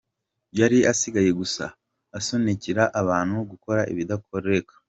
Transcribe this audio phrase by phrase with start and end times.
[0.59, 1.63] Yari asigaye gusa
[2.17, 4.73] asunikira abantu gukora ibidakoreka.